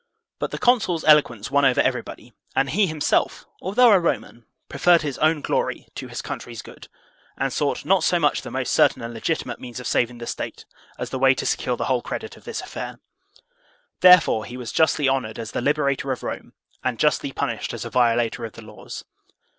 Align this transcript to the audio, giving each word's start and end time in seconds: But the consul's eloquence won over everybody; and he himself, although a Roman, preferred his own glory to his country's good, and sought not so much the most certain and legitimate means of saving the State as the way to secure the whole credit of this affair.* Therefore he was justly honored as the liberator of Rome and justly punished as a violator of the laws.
But 0.39 0.49
the 0.49 0.57
consul's 0.57 1.03
eloquence 1.03 1.51
won 1.51 1.63
over 1.63 1.79
everybody; 1.79 2.33
and 2.55 2.71
he 2.71 2.87
himself, 2.87 3.45
although 3.61 3.91
a 3.91 3.99
Roman, 3.99 4.47
preferred 4.67 5.03
his 5.03 5.19
own 5.19 5.41
glory 5.41 5.89
to 5.93 6.07
his 6.07 6.23
country's 6.23 6.63
good, 6.63 6.87
and 7.37 7.53
sought 7.53 7.85
not 7.85 8.03
so 8.03 8.17
much 8.19 8.41
the 8.41 8.49
most 8.49 8.73
certain 8.73 9.03
and 9.03 9.13
legitimate 9.13 9.59
means 9.59 9.79
of 9.79 9.85
saving 9.85 10.17
the 10.17 10.25
State 10.25 10.65
as 10.97 11.11
the 11.11 11.19
way 11.19 11.35
to 11.35 11.45
secure 11.45 11.77
the 11.77 11.85
whole 11.85 12.01
credit 12.01 12.35
of 12.35 12.45
this 12.45 12.61
affair.* 12.61 12.99
Therefore 13.99 14.45
he 14.45 14.57
was 14.57 14.71
justly 14.71 15.07
honored 15.07 15.37
as 15.37 15.51
the 15.51 15.61
liberator 15.61 16.11
of 16.11 16.23
Rome 16.23 16.53
and 16.83 16.97
justly 16.97 17.31
punished 17.31 17.71
as 17.71 17.85
a 17.85 17.91
violator 17.91 18.43
of 18.43 18.53
the 18.53 18.63
laws. 18.63 19.03